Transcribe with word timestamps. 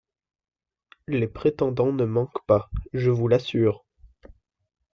Les 1.07 1.27
prétendants 1.27 1.91
ne 1.93 2.05
manquent 2.05 2.43
pas, 2.47 2.71
je 2.91 3.11
vous 3.11 3.27
l’assure!... 3.27 3.85